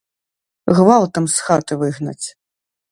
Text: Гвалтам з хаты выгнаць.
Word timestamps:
Гвалтам 0.79 1.29
з 1.35 1.47
хаты 1.51 1.73
выгнаць. 1.85 2.27